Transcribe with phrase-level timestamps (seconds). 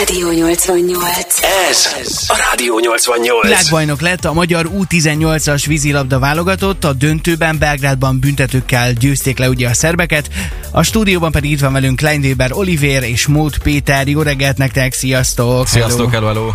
[0.00, 1.42] Rádió 88.
[1.70, 1.86] Ez
[2.28, 3.42] a Rádió 88.
[3.42, 9.74] Világbajnok lett a magyar U18-as vízilabda válogatott, a döntőben Belgrádban büntetőkkel győzték le ugye a
[9.74, 10.30] szerbeket,
[10.70, 14.08] a stúdióban pedig itt van velünk Kleinweber Oliver és Mód Péter.
[14.08, 15.66] Jó reggelt nektek, sziasztok!
[15.66, 16.50] Sziasztok, hello, hello.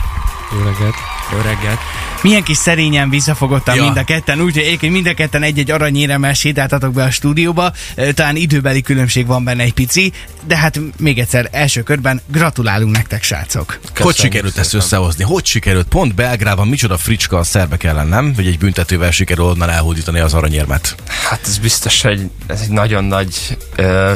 [0.52, 0.96] Jó reggelt.
[1.32, 1.80] Jó reggelt.
[2.21, 3.84] Milyen kis szerényen visszafogottam Ja.
[3.84, 7.71] mind a ketten, úgyhogy egyébként mind a ketten egy-egy aranyéremmel sétáltatok be a stúdióba.
[8.14, 10.12] Talán időbeli különbség van benne egy pici,
[10.48, 13.80] de hát még egyszer első körben gratulálunk nektek, srácok.
[14.00, 15.23] Hogy sikerült ezt összehozni?
[15.23, 15.88] Hogy sikerült?
[15.88, 18.34] Pont Belgrában micsoda fricska a szerbek ellen, nem?
[18.36, 20.95] Hogy egy büntetővel sikerül onnan elhódítani az aranyérmet.
[21.30, 24.14] Hát ez biztos, hogy ez egy nagyon nagy ö,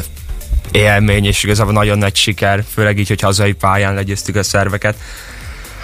[0.70, 4.96] élmény, és igazából nagyon nagy siker, főleg így, hogy hazai pályán legyőztük a szerveket.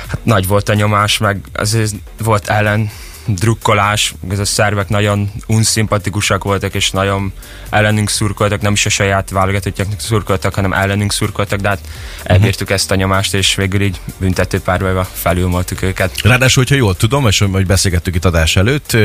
[0.08, 2.90] Hát nagy volt a nyomás, meg azért volt ellen
[3.26, 7.32] drukkolás, ez a szervek nagyon unszimpatikusak voltak, és nagyon
[7.70, 11.80] ellenünk szurkoltak, nem is a saját válogatottjaknak szurkoltak, hanem ellenünk szurkoltak, de hát
[12.22, 16.20] elbírtuk ezt a nyomást, és végül így büntető párbajba felülmoltuk őket.
[16.22, 18.96] Ráadásul, hogyha jól tudom, és hogy beszélgettük itt adás előtt,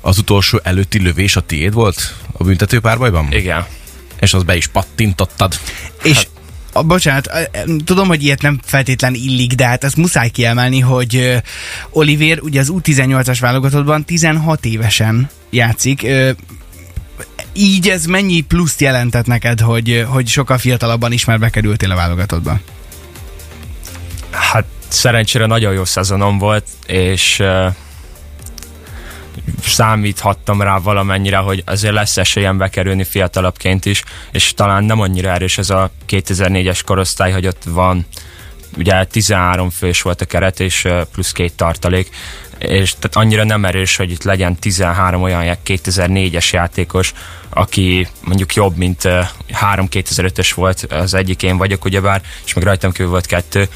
[0.00, 3.32] az utolsó előtti lövés a tiéd volt a büntető párbajban?
[3.32, 3.66] Igen.
[4.20, 5.58] És az be is pattintottad.
[6.02, 6.26] És
[6.72, 7.30] a, bocsánat,
[7.84, 11.36] tudom, hogy ilyet nem feltétlen illik, de hát ezt muszáj kiemelni, hogy ö,
[11.90, 16.06] Oliver ugye az U18-as válogatottban 16 évesen játszik.
[17.52, 22.60] Így ez mennyi pluszt jelentett neked, hogy, hogy sokkal fiatalabban is már bekerültél a válogatottba?
[24.30, 27.42] Hát szerencsére nagyon jó szezonom volt, és
[29.70, 35.58] számíthattam rá valamennyire, hogy azért lesz esélyem bekerülni fiatalabbként is, és talán nem annyira erős
[35.58, 38.06] ez a 2004-es korosztály, hogy ott van
[38.76, 42.10] ugye 13 fős volt a keret, és plusz két tartalék,
[42.58, 47.12] és tehát annyira nem erős, hogy itt legyen 13 olyan 2004-es játékos,
[47.48, 49.08] aki mondjuk jobb, mint
[49.52, 53.68] három 2005-ös volt, az egyik én vagyok ugyebár, és meg rajtam kívül volt kettő,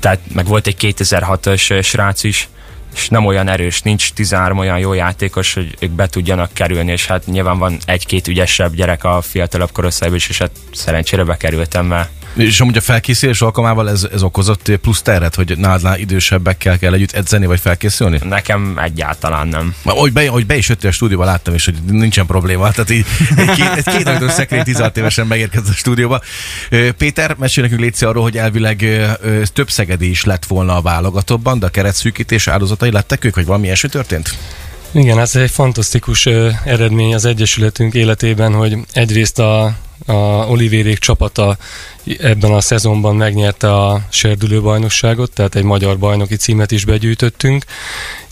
[0.00, 2.48] tehát meg volt egy 2006-os uh, srác is,
[2.94, 7.06] és nem olyan erős, nincs 13 olyan jó játékos, hogy ők be tudjanak kerülni, és
[7.06, 12.10] hát nyilván van egy-két ügyesebb gyerek a fiatalabb korosztályban is, és hát szerencsére bekerültem, mert
[12.34, 17.12] És amúgy a felkészülés alkalmával ez, ez okozott plusz teret, hogy nálad idősebbekkel kell együtt
[17.12, 18.18] edzeni, vagy felkészülni?
[18.24, 19.74] nekem egyáltalán nem.
[19.82, 22.70] Hogy be, hogy be is jöttél a stúdióba, láttam is, hogy nincsen probléma.
[22.70, 23.06] Tehát így
[23.36, 26.20] egy két, egy két ajtós szekrény 16 évesen megérkezett a stúdióba.
[26.96, 28.86] Péter, mesélj nekünk légy arról, hogy elvileg
[29.52, 33.64] több szegedi is lett volna a válogatottban, de a keretszűkítés áldozatai lettek ők, vagy valami
[33.64, 34.36] ilyesmi történt?
[34.92, 39.64] Igen, ez egy fantasztikus ö, eredmény az Egyesületünk életében, hogy egyrészt a,
[40.06, 40.12] a
[40.48, 41.56] Olivérék csapata
[42.04, 47.64] ebben a szezonban megnyerte a serdülő bajnokságot, tehát egy magyar bajnoki címet is begyűjtöttünk,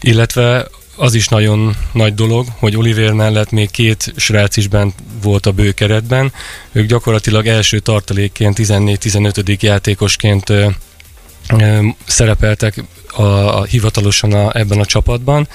[0.01, 0.67] illetve
[0.97, 5.53] az is nagyon nagy dolog, hogy Oliver mellett még két srác is bent volt a
[5.53, 6.33] bőkeretben.
[6.73, 9.61] Ők gyakorlatilag első tartalékként, 14-15.
[9.61, 10.67] játékosként ö,
[11.59, 15.49] ö, szerepeltek a, a, hivatalosan a, ebben a csapatban,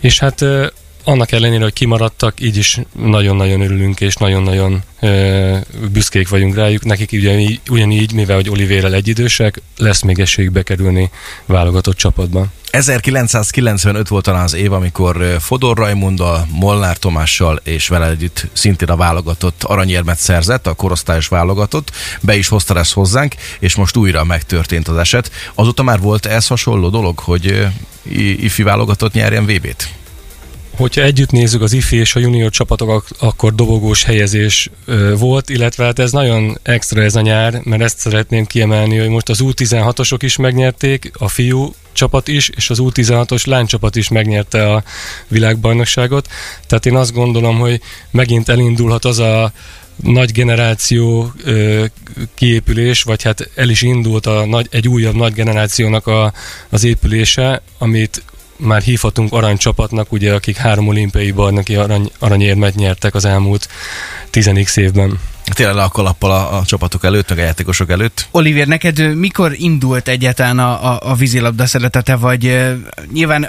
[0.00, 0.66] és hát ö,
[1.06, 5.56] annak ellenére, hogy kimaradtak, így is nagyon-nagyon örülünk, és nagyon-nagyon ö,
[5.92, 6.84] büszkék vagyunk rájuk.
[6.84, 11.10] Nekik ugyanígy, ugyanígy, mivel hogy Olivérrel egyidősek, lesz még esélyük bekerülni
[11.44, 12.46] válogatott csapatba.
[12.70, 18.96] 1995 volt talán az év, amikor Fodor Rajmunddal, Molnár Tomással és vele együtt szintén a
[18.96, 21.90] válogatott aranyérmet szerzett, a korosztályos válogatott,
[22.20, 25.30] be is hozta ezt hozzánk, és most újra megtörtént az eset.
[25.54, 27.66] Azóta már volt ez hasonló dolog, hogy
[28.38, 29.88] ifi válogatott nyerjen VB-t?
[30.76, 34.70] Hogyha együtt nézzük az IFI és a junior csapatok, ak- akkor dobogós helyezés
[35.18, 39.28] volt, illetve hát ez nagyon extra ez a nyár, mert ezt szeretném kiemelni, hogy most
[39.28, 44.82] az U16-osok is megnyerték, a fiú csapat is, és az U16-os lánycsapat is megnyerte a
[45.28, 46.28] világbajnokságot.
[46.66, 49.52] Tehát én azt gondolom, hogy megint elindulhat az a
[50.02, 51.84] nagy generáció ö,
[52.34, 56.32] kiépülés, vagy hát el is indult a nagy, egy újabb nagy generációnak a,
[56.68, 58.22] az épülése, amit
[58.58, 63.68] már hívhatunk aranycsapatnak, ugye, akik három olimpiai bajnoki arany, aranyérmet nyertek az elmúlt
[64.30, 65.18] 10 évben.
[65.54, 68.28] Tényleg le a kalappal a, a csapatok előtt, meg a játékosok előtt.
[68.30, 72.74] Oliver, neked mikor indult egyáltalán a, a, a vízilabda szeretete, vagy
[73.12, 73.48] nyilván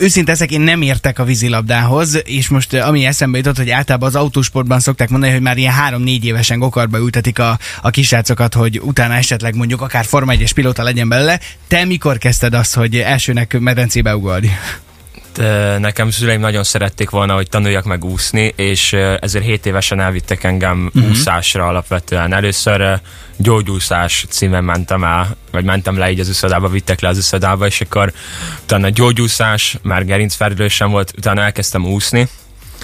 [0.00, 4.08] őszinte ezek én nem értek a vízilabdához, és most ö, ami eszembe jutott, hogy általában
[4.08, 8.80] az autósportban szokták mondani, hogy már ilyen három-négy évesen gokarba ültetik a, a kisrácokat, hogy
[8.82, 11.40] utána esetleg mondjuk akár Forma 1-es pilóta legyen belőle.
[11.68, 14.50] Te mikor kezdted azt, hogy elsőnek medencébe ugorni?
[15.78, 20.90] Nekem szüleim nagyon szerették volna, hogy tanuljak meg úszni, és ezért 7 évesen elvittek engem
[20.94, 21.10] uh-huh.
[21.10, 22.32] úszásra alapvetően.
[22.32, 23.00] Először
[23.36, 27.80] gyógyúszás címen mentem el, vagy mentem le így az uszodába, vittek le az uszodába, és
[27.80, 28.12] akkor
[28.62, 32.28] utána gyógyúszás, már gerincfelelősem volt, utána elkezdtem úszni,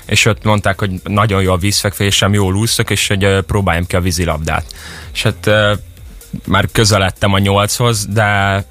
[0.06, 4.00] és ott mondták, hogy nagyon jó a vízfekvésem, jól úszok, és hogy próbáljam ki a
[4.00, 4.74] vízilabdát.
[5.12, 5.50] És hát
[6.46, 8.64] már közeledtem a nyolchoz, de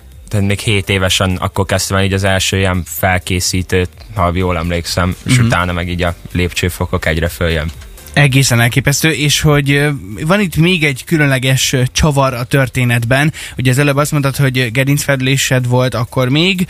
[0.44, 5.36] még 7 évesen akkor kezdtem el így az első ilyen felkészítőt, ha jól emlékszem, és
[5.38, 5.46] Mhm.
[5.46, 7.72] utána meg így a lépcsőfokok egyre följebb.
[8.16, 9.90] Egészen elképesztő, és hogy
[10.22, 13.34] van itt még egy különleges csavar a történetben.
[13.58, 16.68] Ugye az előbb azt mondtad, hogy gerincfedlésed volt akkor még,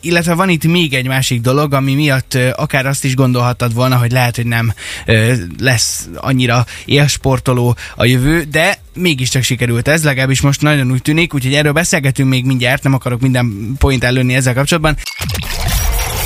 [0.00, 4.10] illetve van itt még egy másik dolog, ami miatt akár azt is gondolhattad volna, hogy
[4.10, 4.72] lehet, hogy nem
[5.58, 11.54] lesz annyira élsportoló a jövő, de mégiscsak sikerült ez, legalábbis most nagyon úgy tűnik, úgyhogy
[11.54, 14.96] erről beszélgetünk még mindjárt, nem akarok minden point előni ezzel kapcsolatban.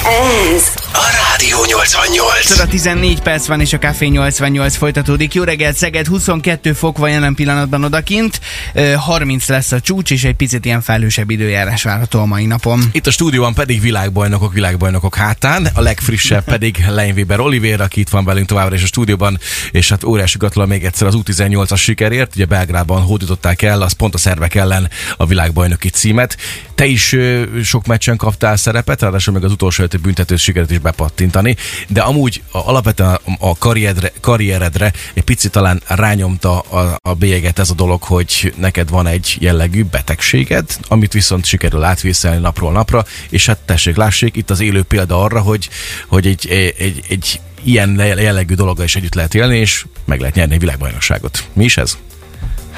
[0.05, 0.63] Ez
[0.93, 2.47] A Rádió 88.
[2.47, 5.35] Szóra 14 perc van, és a Café 88 folytatódik.
[5.35, 8.41] Jó reggelt, Szeged, 22 fok van jelen pillanatban odakint,
[8.75, 12.83] Ö, 30 lesz a csúcs, és egy picit ilyen felhősebb időjárás várható a mai napon.
[12.93, 18.25] Itt a stúdióban pedig világbajnokok, világbajnokok hátán, a legfrissebb pedig Leinweber Oliver, aki itt van
[18.25, 19.39] velünk továbbra is a stúdióban,
[19.71, 24.15] és hát óriási gratulál még egyszer az U18-as sikerért, ugye Belgrádban hódították el, az pont
[24.15, 26.37] a szervek ellen a világbajnoki címet.
[26.83, 27.17] Te is
[27.65, 31.57] sok meccsen kaptál szerepet, ráadásul meg az utolsó előtti büntető sikerült is bepattintani,
[31.89, 37.75] de amúgy alapvetően a karrieredre, karrieredre egy picit talán rányomta a, a bélyeget ez a
[37.75, 43.59] dolog, hogy neked van egy jellegű betegséged, amit viszont sikerül átvészelni napról napra, és hát
[43.59, 45.69] tessék, lássék, itt az élő példa arra, hogy,
[46.07, 50.35] hogy egy, egy, egy, egy ilyen jellegű dologgal is együtt lehet élni, és meg lehet
[50.35, 51.49] nyerni egy világbajnokságot.
[51.53, 51.97] Mi is ez?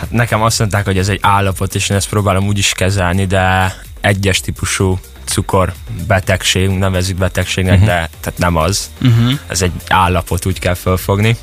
[0.05, 3.27] Hát nekem azt mondták, hogy ez egy állapot, és én ezt próbálom úgy is kezelni,
[3.27, 7.89] de egyes típusú cukorbetegség, nevezzük betegségnek, uh-huh.
[7.89, 8.91] de tehát nem az.
[9.03, 9.39] Uh-huh.
[9.47, 11.37] Ez egy állapot, úgy kell fölfogni.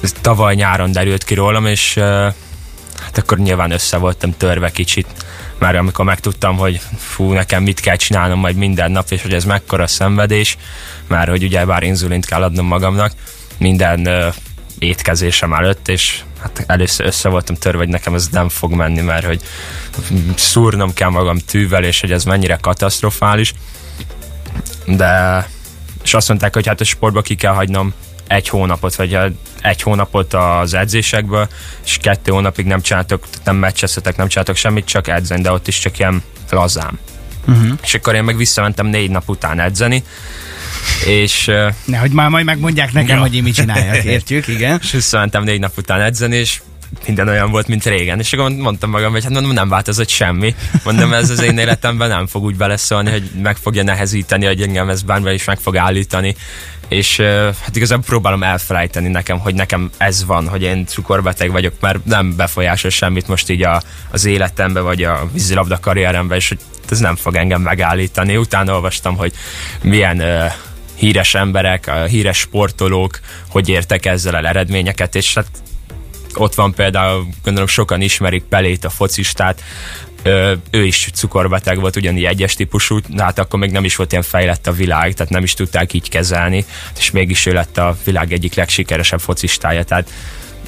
[0.00, 2.04] Ez tavaly nyáron derült ki rólam, és uh,
[3.00, 5.06] hát akkor nyilván össze voltam törve kicsit,
[5.58, 9.44] már amikor megtudtam, hogy fú, nekem mit kell csinálnom majd minden nap, és hogy ez
[9.44, 10.56] mekkora szenvedés,
[11.06, 13.12] már hogy ugye bár inzulint kell adnom magamnak
[13.58, 14.34] minden uh,
[14.78, 19.26] étkezésem előtt, és hát először össze voltam törve, hogy nekem ez nem fog menni, mert
[19.26, 19.40] hogy
[20.34, 23.54] szúrnom kell magam tűvel, és hogy ez mennyire katasztrofális.
[24.86, 25.46] De
[26.02, 27.92] és azt mondták, hogy hát a sportba ki kell hagynom
[28.26, 29.18] egy hónapot, vagy
[29.62, 31.48] egy hónapot az edzésekből,
[31.84, 35.78] és kettő hónapig nem csináltok, nem meccseztetek, nem csináltok semmit, csak edzeni, de ott is
[35.78, 36.98] csak ilyen lazám.
[37.46, 37.78] Uh-huh.
[37.82, 40.04] És akkor én meg visszamentem négy nap után edzeni,
[41.06, 41.50] és
[41.84, 43.22] Nehogy már majd megmondják nekem, Ja.
[43.22, 44.78] hogy én mit csináljak, értjük, igen.
[44.82, 46.60] és visszamentem négy nap után edzeni, és
[47.06, 48.18] minden olyan volt, mint régen.
[48.18, 50.54] És akkor mondtam magam, hogy hát mondom, nem változott semmi.
[50.84, 54.88] Mondom, ez az én életemben nem fog úgy beleszólni, hogy meg fogja nehezíteni, hogy engem
[54.88, 56.36] ez bármivel is meg fog állítani.
[56.88, 57.16] És
[57.64, 62.36] hát igazából próbálom elfelejteni nekem, hogy nekem ez van, hogy én cukorbeteg vagyok, mert nem
[62.36, 66.58] befolyásol semmit most így a, az életembe, vagy a vízilabda karrierembe, és hogy
[66.90, 68.36] ez nem fog engem megállítani.
[68.36, 69.32] Utána olvastam, hogy
[69.82, 70.44] milyen ö,
[70.98, 75.48] híres emberek, a híres sportolók, hogy értek ezzel el eredményeket, és hát
[76.34, 79.62] ott van például, gondolom sokan ismerik Pelét, a focistát,
[80.70, 84.24] ő is cukorbeteg volt, ugyanígy egyes típusú, de hát akkor még nem is volt ilyen
[84.24, 86.64] fejlett a világ, tehát nem is tudták így kezelni,
[86.98, 90.10] és mégis ő lett a világ egyik legsikeresebb focistája, tehát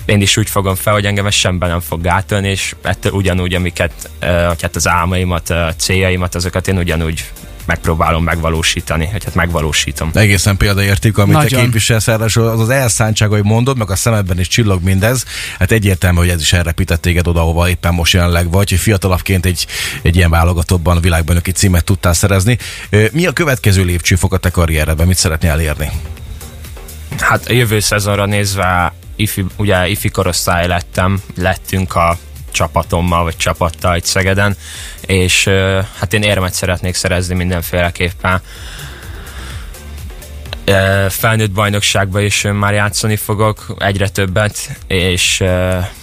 [0.04, 3.54] én is úgy fogom fel, hogy engem ez semben nem fog gátolni, és ettől ugyanúgy,
[3.54, 7.24] amiket, hát az álmaimat, ö, céljaimat, azokat én ugyanúgy
[7.70, 10.10] megpróbálom megvalósítani, hogy hát megvalósítom.
[10.14, 11.60] Egészen példaértékű, amit te Nagyon.
[11.60, 15.24] képviselsz, ráadásul az az elszántság, hogy mondod, meg a szemedben is csillog mindez.
[15.58, 19.46] Hát egyértelmű, hogy ez is elrepített téged oda, ahova éppen most jelenleg vagy, hogy fiatalabbként
[19.46, 19.66] egy,
[20.02, 22.58] egy ilyen válogatottban világbajnoki címet tudtál szerezni.
[23.12, 25.06] Mi a következő lépcsőfok a te karrieredben?
[25.06, 25.90] Mit szeretnél elérni?
[27.18, 32.18] Hát a jövő szezonra nézve ifi, ugye ifi korosztály lettem, lettünk a
[32.50, 34.56] csapatommal, vagy csapattal itt Szegeden,
[35.00, 35.44] és
[35.98, 38.40] hát én érmet szeretnék szerezni mindenféleképpen.
[41.08, 45.42] Felnőtt bajnokságban is már játszani fogok, egyre többet, és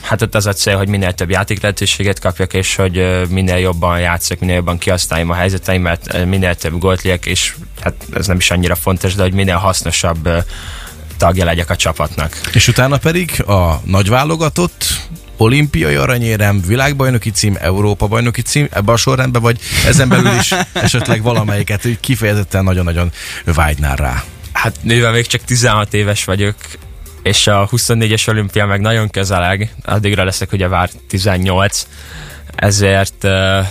[0.01, 3.99] hát ott az a cél, hogy minél több játék lehetőséget kapjak, és hogy minél jobban
[3.99, 8.51] játszok, minél jobban kihasználjam a helyzeteimet, minél több gólt legyek, és hát ez nem is
[8.51, 10.29] annyira fontos, de hogy minél hasznosabb
[11.17, 12.39] tagja legyek a csapatnak.
[12.53, 14.85] És utána pedig a nagy válogatott,
[15.37, 21.21] olimpiai aranyérem, világbajnoki cím, Európa bajnoki cím, ebben a sorrendben, vagy ezen belül is esetleg
[21.21, 23.11] valamelyiket úgy kifejezetten nagyon-nagyon
[23.45, 24.23] vágynál rá.
[24.51, 26.55] Hát mivel még csak 16 éves vagyok,
[27.23, 31.87] és a 24-es olimpia meg nagyon közeleg, addigra leszek ugye vár 18,
[32.55, 33.65] ezért uh,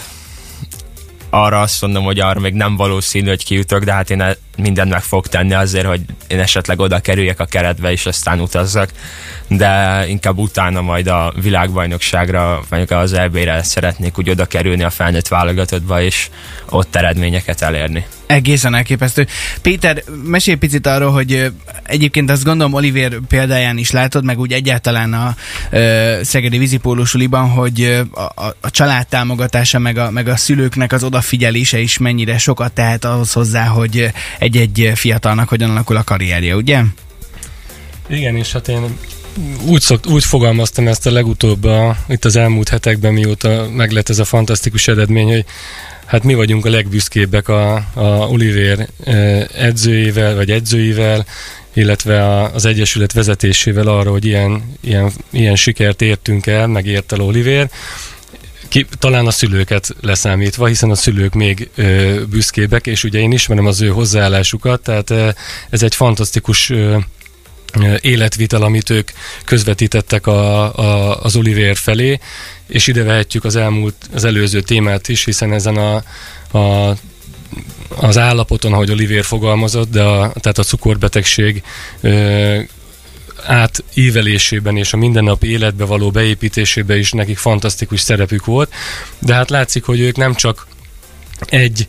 [1.43, 4.91] arra azt mondom, hogy arra még nem valószínű, hogy kijutok, de hát én e- mindent
[4.91, 8.91] meg fog tenni azért, hogy én esetleg oda kerüljek a keretbe, és aztán utazzak,
[9.49, 15.29] de inkább utána majd a világbajnokságra, vagy az EB-re szeretnék úgy oda kerülni a felnőtt
[15.29, 16.29] válogatottba, és
[16.69, 18.07] ott eredményeket elérni.
[18.27, 19.27] Egészen elképesztő.
[19.63, 21.53] Péter, mesélj picit arról, hogy
[21.83, 25.35] egyébként azt gondolom Oliver példáján is látod, meg úgy egyáltalán a
[25.71, 31.79] ö, Szegedi vízipólusuliban, hogy a, a család támogatása, meg a, meg a szülőknek az odafigyelése
[31.79, 36.83] is mennyire sokat tehet ahhoz hozzá, hogy egy-egy fiatalnak hogyan alakul a karrierje, ugye?
[38.09, 38.99] Igen, és hát én
[39.65, 44.19] úgy, szokt, úgy fogalmaztam ezt a legutóbb a, itt az elmúlt hetekben, mióta meglett ez
[44.19, 45.45] a fantasztikus eredmény, hogy
[46.07, 51.27] hát mi vagyunk a legbüszkébbek a, a Oliver eh, edzőjével, vagy edzőivel,
[51.73, 57.13] illetve a, az Egyesület vezetésével arra, hogy ilyen, ilyen, ilyen sikert értünk el, meg ért
[57.13, 57.71] el Oliver.
[58.69, 63.67] Ki, talán a szülőket leszámítva, hiszen a szülők még ö, büszkébbek, és ugye én ismerem
[63.67, 65.29] az ő hozzáállásukat, tehát ö,
[65.71, 66.97] ez egy fantasztikus ö,
[68.01, 69.11] életvitel, amit ők
[69.45, 72.19] közvetítettek a, a, az Oliver felé,
[72.67, 75.95] és ide vehetjük az elmúlt, az előző témát is, hiszen ezen a,
[76.59, 76.97] a
[78.01, 81.63] az állapoton, ahogy Oliver fogalmazott, de a, tehát a cukorbetegség
[82.01, 82.61] ö,
[83.45, 88.73] átívelésében és a mindennapi életbe való beépítésében is nekik fantasztikus szerepük volt,
[89.19, 90.67] de hát látszik, hogy ők nem csak
[91.47, 91.87] egy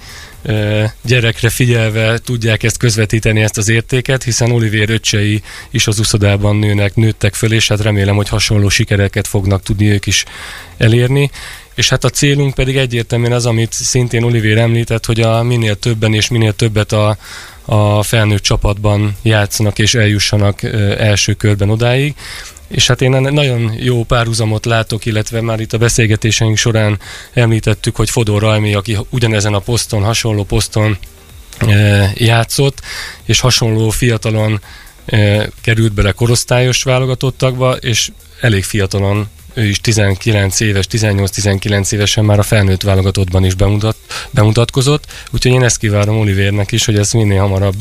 [1.02, 6.96] gyerekre figyelve tudják ezt közvetíteni, ezt az értéket, hiszen Olivier öccsei is az uszodában nőnek,
[6.96, 10.26] nőttek föl, és hát remélem, hogy hasonló sikereket fognak tudni ők is
[10.78, 11.32] elérni.
[11.76, 16.14] És hát a célunk pedig egyértelműen az, amit szintén Olivier említett, hogy a minél többen
[16.14, 17.18] és minél többet a,
[17.66, 20.64] a felnőtt csapatban játszanak és eljussanak
[20.98, 22.16] első körben odáig.
[22.68, 27.00] És hát én nagyon jó párhuzamot látok, illetve már itt a beszélgetéseink során
[27.34, 30.98] említettük, hogy Fodor Rajmi, aki ugyanezen a poszton, hasonló poszton
[31.58, 32.82] e, játszott,
[33.26, 34.62] és hasonló fiatalon
[35.06, 42.40] e, került bele korosztályos válogatottakba, és elég fiatalon ő is 19 éves, 18-19 évesen már
[42.40, 43.96] a felnőtt válogatottban is bemutat,
[44.32, 47.76] bemutatkozott, úgyhogy én ezt kívánom Olivernek is, hogy ez minél hamarabb,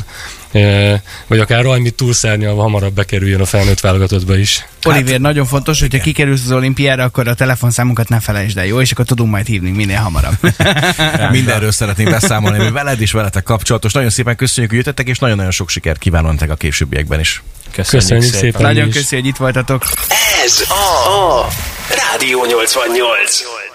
[1.26, 4.66] vagy akár Rajmi túlszárnyalva hamarabb bekerüljön a felnőtt válogatottba is.
[4.84, 8.80] Oliver, hát, nagyon fontos, hogyha kikerülsz az olimpiára, akkor a telefonszámunkat ne felejtsd el, jó?
[8.80, 10.36] És akkor tudunk majd hívni minél hamarabb.
[11.30, 13.92] Mindenről szeretnénk beszámolni, mi veled is veletek kapcsolatos.
[13.92, 17.42] Nagyon szépen köszönjük, hogy jöttetek, és nagyon-nagyon sok sikert kívánok nektek a későbbiekben is.
[17.76, 18.50] Köszönjük, Köszönjük szépen.
[18.50, 19.82] szépen nagyon köszönjük, hogy itt voltatok.
[20.44, 21.48] Ez a, a
[21.88, 23.65] Rádió 88.